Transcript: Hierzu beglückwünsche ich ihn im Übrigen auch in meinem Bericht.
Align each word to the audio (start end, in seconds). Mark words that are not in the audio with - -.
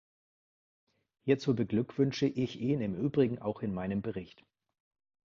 Hierzu 1.25 1.53
beglückwünsche 1.53 2.25
ich 2.25 2.59
ihn 2.59 2.81
im 2.81 2.95
Übrigen 2.95 3.37
auch 3.37 3.61
in 3.61 3.71
meinem 3.71 4.01
Bericht. 4.01 4.43